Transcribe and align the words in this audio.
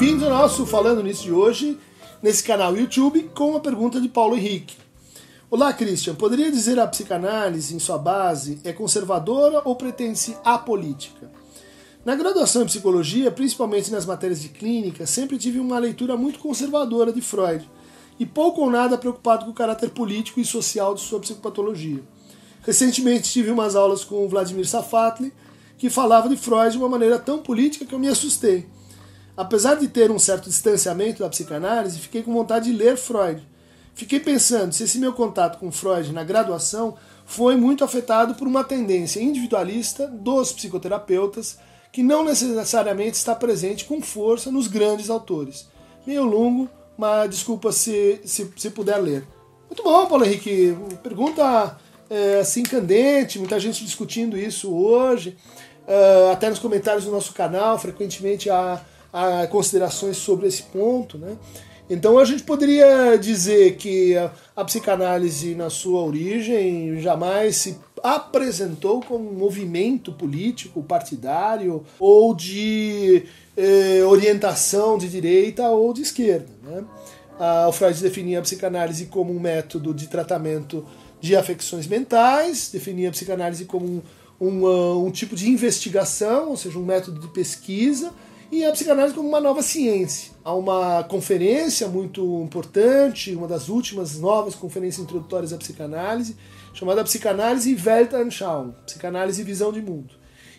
Bem-vindo 0.00 0.24
ao 0.24 0.30
nosso 0.30 0.64
Falando 0.64 1.02
Nisso 1.02 1.24
de 1.24 1.30
hoje, 1.30 1.78
nesse 2.22 2.42
canal 2.42 2.74
YouTube, 2.74 3.30
com 3.34 3.50
uma 3.50 3.60
pergunta 3.60 4.00
de 4.00 4.08
Paulo 4.08 4.34
Henrique. 4.34 4.74
Olá, 5.50 5.74
Christian. 5.74 6.14
Poderia 6.14 6.50
dizer 6.50 6.80
a 6.80 6.86
psicanálise, 6.86 7.76
em 7.76 7.78
sua 7.78 7.98
base, 7.98 8.58
é 8.64 8.72
conservadora 8.72 9.60
ou 9.62 9.76
pretende-se 9.76 10.34
apolítica? 10.42 11.30
Na 12.02 12.16
graduação 12.16 12.62
em 12.62 12.64
psicologia, 12.64 13.30
principalmente 13.30 13.90
nas 13.90 14.06
matérias 14.06 14.40
de 14.40 14.48
clínica, 14.48 15.04
sempre 15.04 15.36
tive 15.36 15.60
uma 15.60 15.78
leitura 15.78 16.16
muito 16.16 16.38
conservadora 16.38 17.12
de 17.12 17.20
Freud 17.20 17.68
e 18.18 18.24
pouco 18.24 18.62
ou 18.62 18.70
nada 18.70 18.96
preocupado 18.96 19.44
com 19.44 19.50
o 19.50 19.54
caráter 19.54 19.90
político 19.90 20.40
e 20.40 20.46
social 20.46 20.94
de 20.94 21.02
sua 21.02 21.20
psicopatologia. 21.20 22.02
Recentemente 22.62 23.30
tive 23.30 23.50
umas 23.50 23.76
aulas 23.76 24.02
com 24.02 24.26
Vladimir 24.26 24.66
Safatli, 24.66 25.30
que 25.76 25.90
falava 25.90 26.26
de 26.26 26.38
Freud 26.38 26.72
de 26.72 26.78
uma 26.78 26.88
maneira 26.88 27.18
tão 27.18 27.40
política 27.40 27.84
que 27.84 27.94
eu 27.94 27.98
me 27.98 28.08
assustei. 28.08 28.66
Apesar 29.40 29.76
de 29.76 29.88
ter 29.88 30.10
um 30.10 30.18
certo 30.18 30.50
distanciamento 30.50 31.22
da 31.22 31.28
psicanálise, 31.30 31.98
fiquei 31.98 32.22
com 32.22 32.30
vontade 32.30 32.70
de 32.70 32.76
ler 32.76 32.98
Freud. 32.98 33.42
Fiquei 33.94 34.20
pensando 34.20 34.74
se 34.74 34.82
esse 34.84 34.98
meu 34.98 35.14
contato 35.14 35.58
com 35.58 35.72
Freud 35.72 36.12
na 36.12 36.22
graduação 36.22 36.94
foi 37.24 37.56
muito 37.56 37.82
afetado 37.82 38.34
por 38.34 38.46
uma 38.46 38.62
tendência 38.62 39.18
individualista 39.18 40.06
dos 40.06 40.52
psicoterapeutas 40.52 41.58
que 41.90 42.02
não 42.02 42.22
necessariamente 42.22 43.16
está 43.16 43.34
presente 43.34 43.86
com 43.86 44.02
força 44.02 44.50
nos 44.50 44.66
grandes 44.66 45.08
autores. 45.08 45.66
Meio 46.06 46.24
longo, 46.24 46.68
mas 46.98 47.30
desculpa 47.30 47.72
se, 47.72 48.20
se, 48.26 48.46
se 48.54 48.68
puder 48.68 48.98
ler. 48.98 49.26
Muito 49.68 49.82
bom, 49.82 50.04
Paulo 50.04 50.26
Henrique. 50.26 50.76
Pergunta 51.02 51.78
é, 52.10 52.40
assim 52.40 52.62
candente, 52.62 53.38
muita 53.38 53.58
gente 53.58 53.86
discutindo 53.86 54.36
isso 54.36 54.70
hoje. 54.70 55.34
Uh, 55.88 56.30
até 56.30 56.50
nos 56.50 56.58
comentários 56.58 57.06
do 57.06 57.10
nosso 57.10 57.32
canal, 57.32 57.78
frequentemente 57.78 58.50
há, 58.50 58.80
há, 59.12 59.46
considerações 59.46 60.16
sobre 60.16 60.46
esse 60.46 60.62
ponto. 60.64 61.18
Né? 61.18 61.36
Então 61.88 62.18
a 62.18 62.24
gente 62.24 62.42
poderia 62.42 63.16
dizer 63.16 63.76
que 63.76 64.16
a, 64.16 64.32
a, 64.56 64.64
psicanálise, 64.64 65.54
na 65.54 65.70
sua 65.70 66.02
origem, 66.02 67.00
jamais 67.00 67.56
se 67.56 67.78
apresentou 68.02 69.00
como 69.00 69.30
um 69.30 69.34
movimento 69.34 70.12
político, 70.12 70.82
partidário 70.82 71.84
ou 71.98 72.34
de 72.34 73.24
eh, 73.56 74.02
orientação 74.06 74.96
de 74.96 75.08
direita 75.08 75.68
ou 75.68 75.92
de 75.92 76.02
esquerda. 76.02 76.48
Né? 76.62 76.84
Ah, 77.38 77.66
o 77.68 77.72
Freud 77.72 78.00
definia 78.00 78.38
a 78.38 78.42
psicanálise 78.42 79.06
como 79.06 79.34
um 79.34 79.40
método 79.40 79.92
de 79.92 80.06
tratamento 80.06 80.86
de 81.20 81.36
afecções 81.36 81.86
mentais, 81.86 82.70
definia 82.72 83.10
a 83.10 83.12
psicanálise 83.12 83.66
como 83.66 83.84
um 83.84 84.02
um, 84.40 84.64
uh, 84.64 85.04
um 85.04 85.10
tipo 85.10 85.36
de 85.36 85.48
investigação, 85.48 86.48
ou 86.50 86.56
seja, 86.56 86.78
um 86.78 86.84
método 86.84 87.20
de 87.20 87.28
pesquisa, 87.28 88.12
e 88.50 88.64
a 88.64 88.72
psicanálise 88.72 89.14
como 89.14 89.28
uma 89.28 89.40
nova 89.40 89.62
ciência. 89.62 90.32
Há 90.44 90.52
uma 90.54 91.04
conferência 91.04 91.86
muito 91.88 92.42
importante, 92.42 93.34
uma 93.34 93.46
das 93.46 93.68
últimas 93.68 94.18
novas 94.18 94.54
conferências 94.54 95.04
introdutórias 95.04 95.52
à 95.52 95.56
psicanálise, 95.56 96.36
chamada 96.74 97.04
Psicanálise 97.04 97.74
Weltanschauung, 97.74 98.72
Psicanálise 98.84 99.40
e 99.42 99.44
Visão 99.44 99.72
de 99.72 99.80
Mundo. 99.80 100.14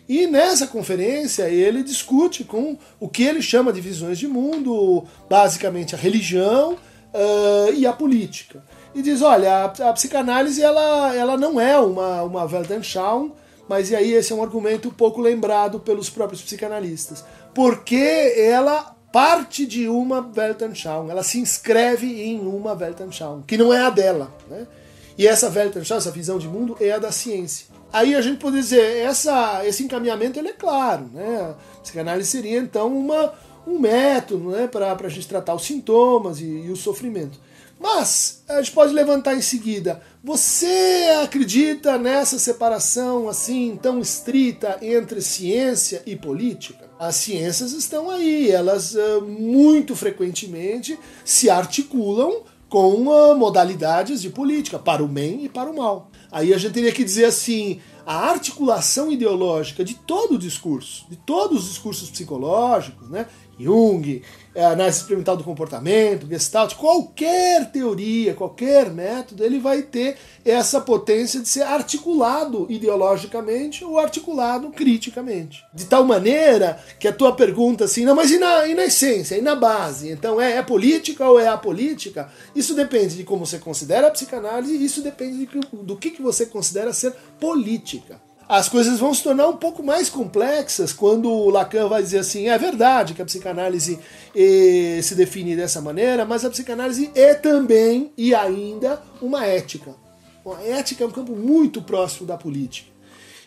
E 0.08 0.26
nessa 0.26 0.66
conferência 0.66 1.48
ele 1.48 1.82
discute 1.82 2.44
com 2.44 2.76
o 2.98 3.08
que 3.08 3.22
ele 3.22 3.40
chama 3.40 3.72
de 3.72 3.80
visões 3.80 4.18
de 4.18 4.26
mundo, 4.26 5.04
basicamente 5.28 5.94
a 5.94 5.98
religião 5.98 6.72
uh, 6.74 7.72
e 7.74 7.86
a 7.86 7.92
política. 7.92 8.64
E 8.94 9.00
diz, 9.00 9.22
olha, 9.22 9.52
a, 9.52 9.64
a, 9.64 9.92
psicanálise 9.92 10.62
ela, 10.62 11.14
ela 11.14 11.36
não 11.36 11.60
é 11.60 11.78
uma, 11.78 12.22
uma 12.22 12.44
Weltanschauung, 12.44 13.32
mas 13.72 13.90
e 13.90 13.96
aí 13.96 14.12
esse 14.12 14.30
é 14.30 14.36
um 14.36 14.42
argumento 14.42 14.92
pouco 14.92 15.18
lembrado 15.18 15.80
pelos 15.80 16.10
próprios 16.10 16.42
psicanalistas. 16.42 17.24
Porque 17.54 18.34
ela 18.36 18.94
parte 19.10 19.64
de 19.64 19.88
uma 19.88 20.30
Weltanschauung, 20.36 21.10
ela 21.10 21.22
se 21.22 21.40
inscreve 21.40 22.22
em 22.22 22.38
uma 22.40 22.74
Weltanschauung, 22.74 23.44
que 23.46 23.56
não 23.56 23.72
é 23.72 23.80
a 23.80 23.88
dela. 23.88 24.30
Né? 24.46 24.66
E 25.16 25.26
essa 25.26 25.48
Weltanschauung, 25.48 26.02
essa 26.02 26.10
visão 26.10 26.38
de 26.38 26.46
mundo, 26.46 26.76
é 26.78 26.92
a 26.92 26.98
da 26.98 27.10
ciência. 27.10 27.68
Aí 27.90 28.14
a 28.14 28.20
gente 28.20 28.38
pode 28.38 28.56
dizer, 28.56 28.98
essa, 28.98 29.66
esse 29.66 29.82
encaminhamento 29.82 30.38
ele 30.38 30.48
é 30.48 30.52
claro. 30.52 31.08
Né? 31.10 31.54
A 31.78 31.80
psicanálise 31.80 32.28
seria 32.28 32.58
então 32.58 32.94
uma, 32.94 33.32
um 33.66 33.78
método 33.78 34.50
né, 34.50 34.66
para 34.66 34.94
a 34.94 35.08
gente 35.08 35.26
tratar 35.26 35.54
os 35.54 35.64
sintomas 35.64 36.40
e, 36.40 36.44
e 36.44 36.70
o 36.70 36.76
sofrimento. 36.76 37.40
Mas 37.82 38.44
a 38.48 38.62
gente 38.62 38.70
pode 38.70 38.94
levantar 38.94 39.34
em 39.34 39.42
seguida. 39.42 40.00
Você 40.22 41.08
acredita 41.20 41.98
nessa 41.98 42.38
separação 42.38 43.28
assim 43.28 43.76
tão 43.82 43.98
estrita 43.98 44.78
entre 44.80 45.20
ciência 45.20 46.00
e 46.06 46.14
política? 46.14 46.88
As 46.96 47.16
ciências 47.16 47.72
estão 47.72 48.08
aí, 48.08 48.52
elas 48.52 48.94
uh, 48.94 49.22
muito 49.22 49.96
frequentemente 49.96 50.96
se 51.24 51.50
articulam 51.50 52.42
com 52.68 53.08
uh, 53.08 53.36
modalidades 53.36 54.22
de 54.22 54.30
política, 54.30 54.78
para 54.78 55.02
o 55.02 55.08
bem 55.08 55.44
e 55.44 55.48
para 55.48 55.68
o 55.68 55.76
mal. 55.76 56.08
Aí 56.30 56.54
a 56.54 56.58
gente 56.58 56.74
teria 56.74 56.92
que 56.92 57.02
dizer 57.02 57.24
assim: 57.24 57.80
a 58.06 58.30
articulação 58.30 59.10
ideológica 59.10 59.84
de 59.84 59.94
todo 59.94 60.34
o 60.34 60.38
discurso, 60.38 61.06
de 61.08 61.16
todos 61.16 61.64
os 61.64 61.68
discursos 61.70 62.10
psicológicos, 62.10 63.08
né, 63.08 63.26
Jung, 63.58 64.22
a 64.56 64.68
análise 64.68 64.98
experimental 64.98 65.36
do 65.36 65.44
comportamento, 65.44 66.26
Gestalt, 66.26 66.74
qualquer 66.74 67.70
teoria, 67.70 68.34
qualquer 68.34 68.90
método, 68.90 69.44
ele 69.44 69.58
vai 69.58 69.82
ter 69.82 70.16
essa 70.44 70.80
potência 70.80 71.40
de 71.40 71.48
ser 71.48 71.62
articulado 71.62 72.66
ideologicamente 72.68 73.84
ou 73.84 73.98
articulado 73.98 74.70
criticamente. 74.70 75.64
De 75.72 75.86
tal 75.86 76.04
maneira 76.04 76.78
que 76.98 77.08
a 77.08 77.12
tua 77.12 77.32
pergunta 77.34 77.84
assim, 77.84 78.04
não, 78.04 78.14
mas 78.14 78.30
e 78.30 78.38
na, 78.38 78.66
e 78.66 78.74
na 78.74 78.84
essência, 78.84 79.36
e 79.36 79.40
na 79.40 79.54
base? 79.54 80.10
Então 80.10 80.40
é, 80.40 80.56
é 80.56 80.62
política 80.62 81.28
ou 81.28 81.38
é 81.38 81.46
apolítica? 81.46 82.30
Isso 82.54 82.74
depende 82.74 83.16
de 83.16 83.24
como 83.24 83.46
você 83.46 83.58
considera 83.58 84.08
a 84.08 84.10
psicanálise, 84.10 84.82
isso 84.82 85.00
depende 85.00 85.46
de, 85.46 85.60
do 85.82 85.96
que, 85.96 86.10
que 86.10 86.22
você 86.22 86.44
considera 86.44 86.92
ser 86.92 87.14
política 87.38 87.91
as 88.48 88.68
coisas 88.68 88.98
vão 88.98 89.14
se 89.14 89.22
tornar 89.22 89.48
um 89.48 89.56
pouco 89.56 89.82
mais 89.82 90.10
complexas 90.10 90.92
quando 90.92 91.30
o 91.30 91.48
Lacan 91.48 91.88
vai 91.88 92.02
dizer 92.02 92.18
assim: 92.18 92.48
é 92.48 92.58
verdade 92.58 93.14
que 93.14 93.22
a 93.22 93.24
psicanálise 93.24 93.98
eh, 94.36 95.00
se 95.02 95.14
define 95.14 95.56
dessa 95.56 95.80
maneira, 95.80 96.26
mas 96.26 96.44
a 96.44 96.50
psicanálise 96.50 97.10
é 97.14 97.32
também 97.32 98.12
e 98.16 98.34
ainda 98.34 99.02
uma 99.22 99.46
ética. 99.46 99.94
Bom, 100.44 100.54
a 100.54 100.62
ética 100.62 101.02
é 101.02 101.06
um 101.06 101.10
campo 101.10 101.34
muito 101.34 101.80
próximo 101.80 102.26
da 102.26 102.36
política. 102.36 102.90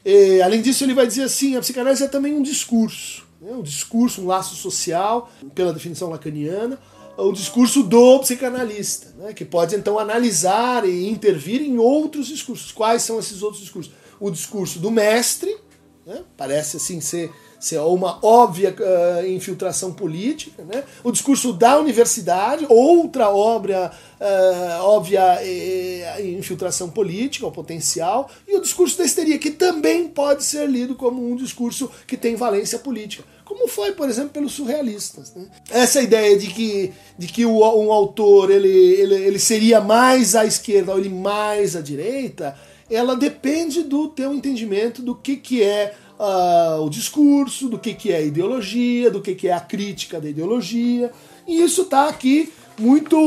E, 0.03 0.41
além 0.41 0.61
disso, 0.61 0.83
ele 0.83 0.95
vai 0.95 1.05
dizer 1.05 1.23
assim: 1.23 1.55
a 1.55 1.59
psicanálise 1.59 2.03
é 2.03 2.07
também 2.07 2.33
um 2.33 2.41
discurso, 2.41 3.27
né? 3.39 3.51
um 3.51 3.61
discurso, 3.61 4.21
um 4.21 4.25
laço 4.25 4.55
social, 4.55 5.29
pela 5.53 5.71
definição 5.71 6.09
lacaniana, 6.09 6.79
o 7.17 7.31
discurso 7.31 7.83
do 7.83 8.19
psicanalista, 8.21 9.13
né? 9.17 9.33
que 9.33 9.45
pode 9.45 9.75
então 9.75 9.99
analisar 9.99 10.83
e 10.87 11.07
intervir 11.09 11.61
em 11.61 11.77
outros 11.77 12.25
discursos. 12.25 12.71
Quais 12.71 13.03
são 13.03 13.19
esses 13.19 13.43
outros 13.43 13.61
discursos? 13.61 13.91
O 14.19 14.29
discurso 14.31 14.79
do 14.79 14.91
mestre, 14.91 15.55
né? 16.05 16.23
parece 16.37 16.77
assim 16.77 17.01
ser, 17.01 17.31
ser 17.59 17.79
uma 17.79 18.19
óbvia 18.23 18.75
uh, 18.77 19.27
infiltração 19.27 19.91
política, 19.91 20.63
né? 20.63 20.83
o 21.03 21.11
discurso 21.11 21.51
da 21.51 21.79
universidade, 21.79 22.65
outra 22.69 23.29
obra, 23.29 23.91
uh, 24.19 24.83
óbvia 24.83 25.39
uh, 25.41 26.21
infiltração 26.27 26.89
política, 26.89 27.45
ou 27.45 27.51
potencial, 27.51 28.29
e 28.47 28.55
o 28.55 28.61
discurso 28.61 28.97
da 28.97 29.05
histeria, 29.05 29.39
que 29.39 29.51
também 29.51 30.07
pode 30.07 30.43
ser 30.43 30.67
lido 30.69 30.95
como 30.95 31.27
um 31.27 31.35
discurso 31.35 31.89
que 32.05 32.15
tem 32.15 32.35
valência 32.35 32.79
política 32.79 33.23
como 33.45 33.67
foi, 33.67 33.91
por 33.91 34.09
exemplo, 34.09 34.31
pelos 34.31 34.53
surrealistas. 34.53 35.33
Né? 35.35 35.45
Essa 35.69 36.01
ideia 36.01 36.35
de 36.35 36.47
que, 36.47 36.91
de 37.15 37.27
que 37.27 37.45
o, 37.45 37.59
um 37.59 37.91
autor 37.91 38.49
ele, 38.49 38.67
ele, 38.67 39.13
ele 39.13 39.39
seria 39.39 39.79
mais 39.79 40.35
à 40.35 40.45
esquerda 40.45 40.91
ou 40.91 40.97
ele 40.97 41.09
mais 41.09 41.75
à 41.75 41.81
direita 41.81 42.57
ela 42.89 43.15
depende 43.15 43.83
do 43.83 44.07
teu 44.07 44.33
entendimento 44.33 45.01
do 45.01 45.15
que, 45.15 45.37
que 45.37 45.63
é 45.63 45.95
uh, 46.19 46.81
o 46.81 46.89
discurso, 46.89 47.67
do 47.67 47.79
que, 47.79 47.93
que 47.93 48.11
é 48.11 48.17
a 48.17 48.21
ideologia, 48.21 49.09
do 49.09 49.21
que, 49.21 49.33
que 49.35 49.47
é 49.47 49.53
a 49.53 49.59
crítica 49.59 50.19
da 50.19 50.29
ideologia. 50.29 51.11
E 51.47 51.61
isso 51.61 51.83
está 51.83 52.07
aqui 52.07 52.51
muito, 52.77 53.17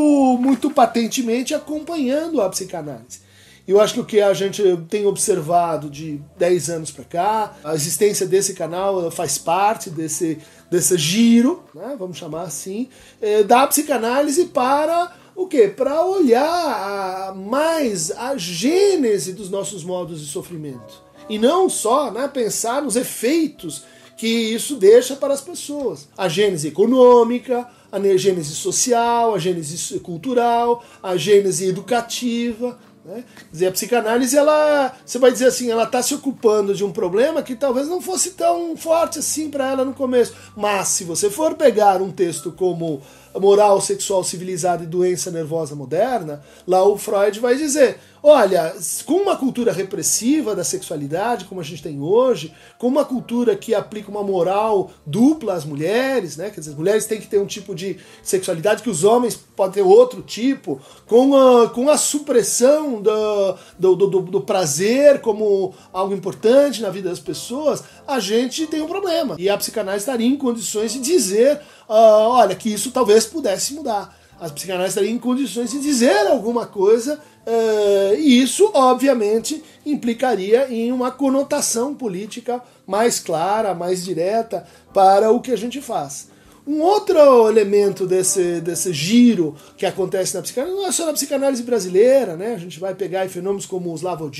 muito 0.41 0.71
patentemente 0.71 1.55
acompanhando 1.55 2.41
a 2.41 2.49
psicanálise. 2.49 3.29
Eu 3.67 3.81
acho 3.83 3.93
que 3.93 4.01
o 4.01 4.05
que 4.05 4.21
a 4.21 4.33
gente 4.33 4.63
tem 4.89 5.05
observado 5.05 5.91
de 5.91 6.19
10 6.39 6.71
anos 6.71 6.91
para 6.91 7.05
cá, 7.05 7.57
a 7.63 7.75
existência 7.75 8.27
desse 8.27 8.55
canal 8.55 9.11
faz 9.11 9.37
parte 9.37 9.91
desse, 9.91 10.39
desse 10.71 10.97
giro, 10.97 11.63
né, 11.75 11.95
vamos 11.99 12.17
chamar 12.17 12.45
assim, 12.45 12.89
é, 13.21 13.43
da 13.43 13.67
psicanálise 13.67 14.47
para 14.47 15.13
o 15.39 15.47
quê? 15.47 15.69
Para 15.69 16.05
olhar 16.05 17.33
mais 17.37 18.11
a 18.11 18.37
gênese 18.37 19.33
dos 19.33 19.49
nossos 19.49 19.85
modos 19.85 20.21
de 20.21 20.27
sofrimento. 20.27 21.01
E 21.29 21.39
não 21.39 21.71
só 21.71 22.11
né, 22.11 22.27
pensar 22.27 22.83
nos 22.83 22.97
efeitos 22.97 23.85
que 24.17 24.27
isso 24.27 24.75
deixa 24.75 25.15
para 25.15 25.33
as 25.33 25.41
pessoas. 25.41 26.09
A 26.19 26.29
gênese 26.29 26.67
econômica, 26.67 27.69
a 27.93 28.01
gênese 28.17 28.53
social, 28.53 29.33
a 29.33 29.39
gênese 29.39 30.01
cultural, 30.01 30.83
a 31.01 31.17
gênese 31.17 31.67
educativa. 31.67 32.77
Né? 33.05 33.23
Quer 33.37 33.53
dizer, 33.53 33.67
a 33.69 33.73
psicanálise, 33.73 34.37
ela, 34.37 34.93
você 35.07 35.21
vai 35.21 35.31
dizer 35.31 35.47
assim, 35.47 35.71
ela 35.71 35.85
está 35.85 36.03
se 36.03 36.15
ocupando 36.15 36.75
de 36.75 36.85
um 36.85 36.91
problema 36.91 37.45
que 37.45 37.55
talvez 37.55 37.87
não 37.87 38.03
fosse 38.03 38.33
tão 38.33 38.77
forte 38.77 39.21
assim 39.21 39.49
para 39.49 39.71
ela 39.71 39.85
no 39.85 39.95
começo. 39.95 40.35
Mas 40.57 40.89
se 40.89 41.05
você 41.05 41.31
for 41.31 41.55
pegar 41.55 42.03
um 42.03 42.11
texto 42.11 42.51
como 42.51 43.01
Moral 43.41 43.81
Sexual 43.81 44.25
Civilizada 44.25 44.85
e 44.85 44.87
Doença 44.87 45.31
Nervosa 45.31 45.75
Moderna, 45.75 46.43
lá 46.67 46.83
o 46.87 46.97
Freud 46.97 47.41
vai 47.41 47.57
dizer: 47.57 47.99
olha, 48.23 48.75
com 49.05 49.15
uma 49.15 49.37
cultura 49.37 49.73
repressiva 49.73 50.55
da 50.55 50.65
sexualidade, 50.65 51.45
como 51.45 51.61
a 51.61 51.65
gente 51.65 51.83
tem 51.83 52.01
hoje, 52.01 52.53
com 52.79 52.87
uma 52.87 53.05
cultura 53.05 53.57
que 53.57 53.75
aplica 53.75 54.11
uma 54.11 54.23
moral 54.23 54.91
dupla 55.07 55.55
às 55.55 55.65
mulheres, 55.65 56.37
né? 56.37 56.51
Quer 56.51 56.61
dizer, 56.61 56.73
as 56.73 56.77
mulheres 56.77 57.07
têm 57.07 57.21
que 57.21 57.27
ter 57.27 57.39
um 57.39 57.47
tipo 57.47 57.75
de 57.75 57.99
sexualidade 58.23 58.83
que 58.83 58.91
os 58.91 59.05
homens 59.05 59.37
podem 59.37 59.75
ter 59.75 59.83
outro 59.83 60.23
tipo, 60.23 60.81
com 61.07 61.37
a, 61.37 61.69
com 61.71 61.89
a 61.89 61.97
supressão 61.97 63.01
do, 63.01 63.57
do, 63.79 63.97
do, 63.97 64.21
do 64.23 64.41
prazer 64.41 65.21
como 65.21 65.75
algo 65.93 66.15
importante 66.15 66.83
na 66.83 66.91
vida 66.91 67.09
das 67.09 67.21
pessoas, 67.21 67.83
a 68.07 68.21
gente 68.21 68.67
tem 68.67 68.81
um 68.81 68.87
problema. 68.87 69.37
E 69.39 69.49
a 69.49 69.57
psicanálise 69.57 70.03
estaria 70.03 70.27
em 70.27 70.37
condições 70.37 70.93
de 70.93 71.01
dizer 71.01 71.61
uh, 71.89 72.29
olha, 72.29 72.55
que 72.55 72.73
isso 72.73 72.91
talvez 72.91 73.25
pudesse 73.25 73.75
mudar. 73.75 74.17
As 74.41 74.53
psicanalistas 74.53 74.95
estariam 74.95 75.17
em 75.17 75.19
condições 75.19 75.71
de 75.71 75.81
dizer 75.81 76.29
alguma 76.29 76.65
coisa, 76.65 77.21
uh, 77.49 78.15
e 78.19 78.43
isso, 78.43 78.71
obviamente, 78.75 79.63
implicaria 79.85 80.69
em 80.71 80.93
uma 80.93 81.11
conotação 81.11 81.95
política 81.95 82.63
mais 82.87 83.19
clara, 83.19 83.75
mais 83.75 84.05
direta 84.05 84.67
para 84.93 85.31
o 85.31 85.41
que 85.41 85.53
a 85.53 85.57
gente 85.57 85.81
faz. 85.81 86.29
Um 86.69 86.83
outro 86.83 87.49
elemento 87.49 88.07
desse, 88.07 88.61
desse 88.61 88.93
giro 88.93 89.57
que 89.75 89.87
acontece 89.87 90.35
na 90.35 90.43
psicanálise, 90.43 90.77
não 90.79 90.87
é 90.87 90.93
só 90.93 91.07
na 91.07 91.15
psicanálise 91.15 91.63
brasileira, 91.63 92.37
né? 92.37 92.53
A 92.53 92.59
gente 92.59 92.79
vai 92.79 92.95
pegar 92.95 93.27
fenômenos 93.31 93.65
como 93.65 93.91
o 93.91 93.95
Slavoj 93.95 94.31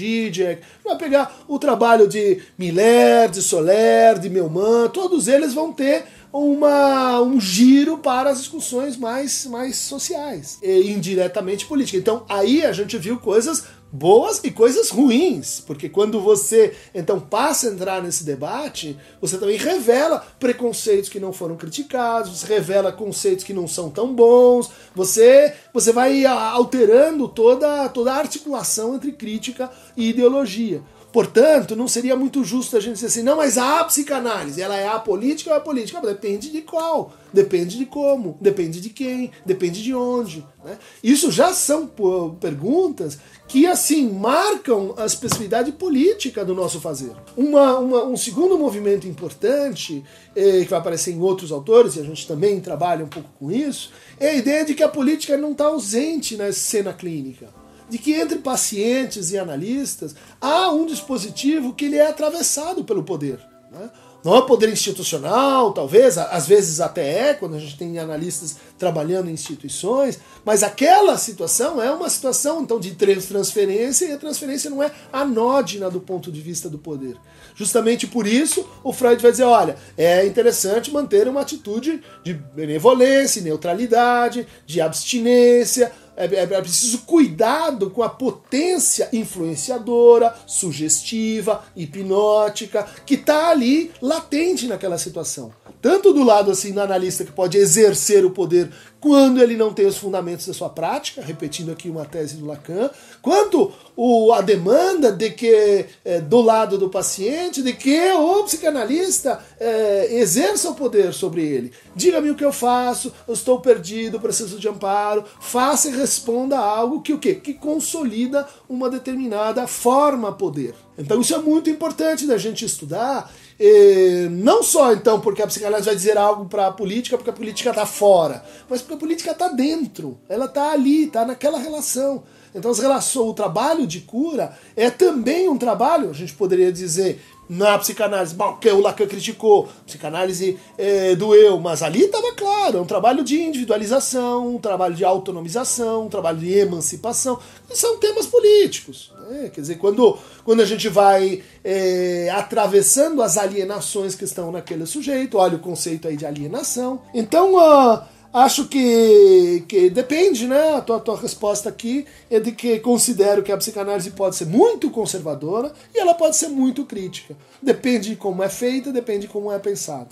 vai 0.85 0.99
pegar 0.99 1.35
o 1.49 1.59
trabalho 1.59 2.07
de 2.07 2.43
Miller, 2.59 3.31
de 3.31 3.41
Soler, 3.41 4.19
de 4.19 4.29
Melman, 4.29 4.91
todos 4.93 5.27
eles 5.27 5.55
vão 5.55 5.73
ter 5.73 6.05
uma, 6.33 7.21
um 7.21 7.41
giro 7.41 7.99
para 7.99 8.31
as 8.31 8.39
discussões 8.39 8.97
mais, 8.97 9.47
mais 9.47 9.77
sociais 9.77 10.59
e 10.63 10.91
indiretamente 10.91 11.67
políticas. 11.67 12.01
Então 12.01 12.25
aí 12.29 12.65
a 12.65 12.73
gente 12.73 12.97
viu 12.99 13.19
coisas 13.19 13.65
boas 13.91 14.41
e 14.45 14.51
coisas 14.51 14.91
ruins, 14.91 15.61
porque 15.61 15.89
quando 15.89 16.21
você 16.21 16.75
então 16.95 17.19
passa 17.19 17.69
a 17.69 17.73
entrar 17.73 18.03
nesse 18.03 18.23
debate, 18.23 18.99
você 19.21 19.39
também 19.39 19.57
revela 19.57 20.27
preconceitos 20.39 21.09
que 21.09 21.19
não 21.19 21.33
foram 21.33 21.57
criticados, 21.57 22.39
você 22.39 22.47
revela 22.47 22.93
conceitos 22.93 23.45
que 23.45 23.55
não 23.55 23.67
são 23.67 23.91
tão 23.91 24.15
bons, 24.15 24.71
você 24.95 25.55
você 25.73 25.93
vai 25.93 26.25
alterando 26.27 27.29
toda 27.29 27.89
toda 27.89 28.13
a 28.13 28.19
articulação 28.19 28.95
entre 28.95 29.13
crítica 29.13 29.71
e 29.97 30.11
ideologia. 30.11 30.83
Portanto, 31.13 31.75
não 31.75 31.89
seria 31.89 32.15
muito 32.15 32.45
justo 32.45 32.77
a 32.77 32.81
gente 32.81 32.95
dizer 32.95 33.07
assim, 33.07 33.23
não, 33.23 33.37
mas 33.39 33.57
a 33.57 33.83
psicanálise, 33.85 34.61
ela 34.61 34.77
é 34.77 34.87
apolítica 34.87 35.51
ou 35.51 35.57
é 35.57 35.61
política? 35.61 36.01
Depende 36.03 36.51
de 36.51 36.61
qual, 36.61 37.13
depende 37.33 37.79
de 37.79 37.87
como, 37.87 38.37
depende 38.41 38.79
de 38.79 38.91
quem, 38.91 39.31
depende 39.45 39.83
de 39.83 39.95
onde. 39.95 40.45
Né? 40.63 40.77
Isso 41.03 41.31
já 41.33 41.55
são 41.55 41.91
perguntas 42.39 43.19
que, 43.47 43.67
assim, 43.67 44.11
marcam 44.11 44.93
a 44.99 45.07
especificidade 45.07 45.73
política 45.73 46.45
do 46.45 46.55
nosso 46.55 46.79
fazer. 46.79 47.13
Uma, 47.35 47.79
uma, 47.79 48.05
um 48.05 48.17
segundo 48.17 48.59
movimento 48.59 49.09
importante, 49.09 50.05
eh, 50.37 50.61
que 50.61 50.69
vai 50.71 50.79
aparecer 50.79 51.13
em 51.13 51.21
outros 51.23 51.51
autores, 51.51 51.97
e 51.97 52.01
a 52.01 52.05
gente 52.05 52.29
também 52.29 52.61
trabalha 52.61 53.03
um 53.03 53.09
pouco 53.09 53.31
com 53.39 53.51
isso, 53.51 53.91
é 54.21 54.29
a 54.29 54.35
ideia 54.35 54.63
de 54.63 54.75
que 54.75 54.83
a 54.83 54.89
política 54.89 55.39
não 55.39 55.53
está 55.53 55.65
ausente 55.65 56.37
na 56.37 56.53
cena 56.53 56.93
clínica 56.93 57.49
de 57.89 57.99
que 57.99 58.13
entre 58.13 58.39
pacientes 58.39 59.31
e 59.31 59.39
analistas 59.39 60.15
há 60.41 60.71
um 60.71 60.87
dispositivo 60.87 61.75
que 61.75 61.87
ele 61.87 61.97
é 61.97 62.09
atravessado 62.09 62.85
pelo 62.85 63.03
poder. 63.03 63.41
Né? 63.71 63.91
Não 64.25 64.37
é 64.37 64.43
poder 64.43 64.69
institucional, 64.69 65.73
talvez, 65.73 66.19
às 66.19 66.47
vezes 66.47 66.81
até 66.81 67.31
é, 67.31 67.35
quando 67.35 67.55
a 67.55 67.59
gente 67.59 67.79
tem 67.79 67.99
analistas 68.01 68.57
trabalhando 68.77 69.31
em 69.31 69.33
instituições, 69.33 70.19
mas 70.45 70.65
aquela 70.65 71.17
situação 71.17 71.81
é 71.81 71.91
uma 71.91 72.11
situação 72.11 72.61
então 72.61 72.81
de 72.81 72.97
transferência 72.97 74.07
e 74.07 74.13
a 74.13 74.19
transferência 74.19 74.69
não 74.69 74.83
é 74.83 74.91
anódina 75.13 75.89
do 75.89 76.01
ponto 76.01 76.33
de 76.33 76.41
vista 76.41 76.69
do 76.69 76.79
poder. 76.79 77.17
Justamente 77.55 78.09
por 78.09 78.27
isso, 78.27 78.69
o 78.83 78.93
Freud 78.93 79.23
vai 79.23 79.31
dizer: 79.31 79.45
olha, 79.45 79.77
é 79.97 80.27
interessante 80.27 80.93
manter 80.93 81.29
uma 81.29 81.41
atitude 81.41 82.03
de 82.25 82.35
benevolência, 82.35 83.41
neutralidade, 83.41 84.47
de 84.67 84.81
abstinência, 84.81 85.93
é, 86.19 86.27
é, 86.35 86.43
é 86.43 86.61
preciso 86.61 86.99
cuidado 86.99 87.91
com 87.91 88.03
a 88.03 88.09
potência 88.09 89.09
influenciadora, 89.13 90.35
sugestiva, 90.47 91.63
hipnótica, 91.77 92.87
que 93.07 93.15
está 93.15 93.51
ali 93.51 93.93
latente 94.03 94.67
naquela 94.67 94.99
situação. 94.99 95.53
Tanto 95.81 96.13
do 96.13 96.25
lado 96.25 96.51
assim 96.51 96.73
do 96.73 96.81
analista 96.81 97.25
que 97.25 97.31
pode 97.31 97.57
exercer 97.57 98.25
o 98.25 98.31
poder 98.31 98.69
quando 99.01 99.41
ele 99.41 99.57
não 99.57 99.73
tem 99.73 99.87
os 99.87 99.97
fundamentos 99.97 100.47
da 100.47 100.53
sua 100.53 100.69
prática, 100.69 101.23
repetindo 101.23 101.71
aqui 101.71 101.89
uma 101.89 102.05
tese 102.05 102.37
do 102.37 102.47
Lacan, 102.47 102.91
quanto 103.23 103.73
o, 103.97 104.33
a 104.33 104.41
demanda 104.41 105.13
de 105.13 105.31
que, 105.31 105.87
é, 106.05 106.21
do 106.21 106.41
lado 106.41 106.77
do 106.77 106.89
paciente, 106.89 107.63
de 107.63 107.73
que 107.73 108.13
o 108.13 108.45
psicanalista 108.45 109.41
é, 109.59 110.15
exerça 110.17 110.71
o 110.71 110.75
poder 110.75 111.13
sobre 111.13 111.43
ele. 111.47 111.73
Diga-me 111.95 112.31
o 112.31 112.35
que 112.35 112.45
eu 112.45 112.53
faço, 112.53 113.13
eu 113.27 113.35
estou 113.35 113.61
perdido, 113.61 114.21
preciso 114.21 114.59
de 114.59 114.69
amparo, 114.69 115.25
faça 115.41 115.89
e 115.89 115.97
responda 115.97 116.59
algo 116.59 117.03
que 117.03 117.13
o 117.13 117.19
quê? 117.19 117.35
Que 117.35 117.55
consolida 117.55 118.47
uma 118.69 118.91
determinada 118.91 119.67
forma 119.67 120.33
poder. 120.33 120.75
Então 120.97 121.21
isso 121.21 121.35
é 121.35 121.39
muito 121.39 121.71
importante 121.71 122.27
da 122.27 122.37
gente 122.37 122.65
estudar 122.65 123.31
e 123.59 124.29
não 124.31 124.63
só 124.63 124.93
então 124.93 125.21
porque 125.21 125.43
a 125.43 125.47
psicanálise 125.47 125.87
vai 125.87 125.97
dizer 125.97 126.17
algo 126.17 126.47
para 126.47 126.69
a 126.69 126.73
política, 126.73 127.17
porque 127.17 127.31
a 127.31 127.35
política 127.35 127.71
está 127.71 127.85
fora, 127.85 128.45
mas 128.69 128.81
porque 128.81 128.95
a 128.95 128.99
política 128.99 129.31
está 129.33 129.49
dentro, 129.49 130.19
ela 130.29 130.45
está 130.45 130.71
ali, 130.71 131.05
está 131.05 131.25
naquela 131.25 131.59
relação. 131.59 132.23
Então 132.55 132.71
o 132.71 133.35
trabalho 133.35 133.87
de 133.87 134.01
cura 134.01 134.57
é 134.77 134.91
também 134.91 135.49
um 135.49 135.59
trabalho, 135.59 136.11
a 136.11 136.13
gente 136.13 136.35
poderia 136.35 136.73
dizer, 136.73 137.21
na 137.49 137.79
psicanálise, 137.79 138.35
bom, 138.35 138.57
que 138.57 138.69
o 138.69 138.81
Lacan 138.81 139.07
criticou, 139.07 139.69
psicanálise 139.87 140.59
é, 140.77 141.17
doeu, 141.17 141.59
mas 141.59 141.83
ali 141.83 142.03
estava 142.03 142.33
claro, 142.35 142.79
é 142.79 142.81
um 142.81 142.87
trabalho 142.87 143.25
de 143.25 143.41
individualização, 143.41 144.55
um 144.55 144.59
trabalho 144.59 144.95
de 144.95 145.05
autonomização, 145.05 146.07
um 146.07 146.09
trabalho 146.09 146.39
de 146.39 146.53
emancipação, 146.53 147.39
são 147.73 147.97
temas 147.99 148.27
políticos. 148.27 149.11
Né? 149.31 149.51
Quer 149.53 149.63
dizer, 149.63 149.79
quando, 149.79 150.19
quando 150.45 150.61
a 150.61 150.67
gente 150.67 150.89
vai 150.89 151.43
é, 151.65 152.31
atravessando 152.35 153.23
as 153.23 153.39
alienações 153.39 154.15
que 154.15 154.25
estão 154.25 154.53
naquele 154.53 154.85
sujeito, 154.85 155.39
olha 155.39 155.57
o 155.57 155.61
conceito 155.61 156.07
aí 156.07 156.17
de 156.17 156.27
alienação. 156.27 157.01
Então, 157.15 157.55
uh, 157.55 158.03
Acho 158.33 158.69
que, 158.69 159.65
que 159.67 159.89
depende, 159.89 160.47
né? 160.47 160.77
A 160.77 160.81
tua, 160.83 161.01
tua 161.01 161.17
resposta 161.17 161.69
aqui 161.69 162.05
é 162.31 162.39
de 162.39 162.53
que 162.53 162.79
considero 162.81 163.43
que 163.43 163.51
a 163.51 163.57
psicanálise 163.57 164.11
pode 164.11 164.37
ser 164.37 164.47
muito 164.47 164.91
conservadora 164.91 165.73
e 165.95 165.99
ela 165.99 166.15
pode 166.15 166.37
ser 166.37 166.49
muito 166.49 166.85
crítica. 166.85 167.35
Depende 167.63 168.11
de 168.11 168.17
como 168.17 168.43
é 168.43 168.49
feita, 168.49 168.93
depende 168.93 169.21
de 169.21 169.29
como 169.29 169.51
é 169.51 169.59
pensada. 169.59 170.09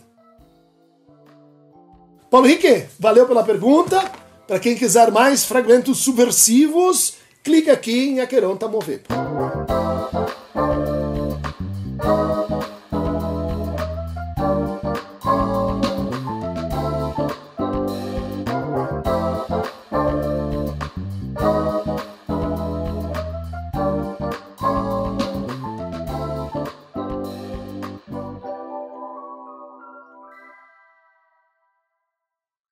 Paulo 2.30 2.46
Henrique, 2.46 2.86
valeu 2.98 3.26
pela 3.26 3.44
pergunta. 3.44 4.02
Para 4.46 4.60
quem 4.60 4.76
quiser 4.76 5.10
mais 5.10 5.44
fragmentos 5.44 5.98
subversivos, 5.98 7.14
clique 7.42 7.70
aqui 7.70 8.10
em 8.10 8.20
Aqueronta 8.20 8.66
Mover. 8.68 9.02